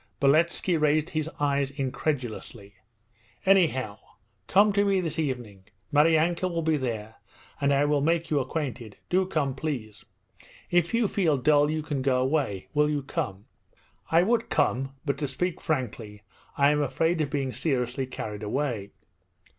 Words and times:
Beletski 0.19 0.81
raised 0.81 1.11
his 1.11 1.29
eyebrows 1.39 1.69
incredulously. 1.69 2.73
'Anyhow, 3.45 3.99
come 4.47 4.73
to 4.73 4.83
me 4.83 4.99
this 4.99 5.19
evening; 5.19 5.65
Maryanka 5.93 6.47
will 6.47 6.63
be 6.63 6.75
there 6.75 7.17
and 7.61 7.71
I 7.71 7.85
will 7.85 8.01
make 8.01 8.31
you 8.31 8.39
acquainted. 8.39 8.97
Do 9.11 9.27
come, 9.27 9.53
please! 9.53 10.03
If 10.71 10.95
you 10.95 11.07
feel 11.07 11.37
dull 11.37 11.69
you 11.69 11.83
can 11.83 12.01
go 12.01 12.19
away. 12.19 12.65
Will 12.73 12.89
you 12.89 13.03
come?' 13.03 13.45
'I 14.09 14.23
would 14.23 14.49
come, 14.49 14.95
but 15.05 15.19
to 15.19 15.27
speak 15.27 15.61
frankly 15.61 16.23
I 16.57 16.71
am 16.71 16.81
afraid 16.81 17.21
of 17.21 17.29
being' 17.29 17.53
seriously 17.53 18.07
carried 18.07 18.41
away.' 18.41 18.89